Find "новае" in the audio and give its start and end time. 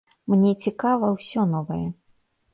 1.53-1.85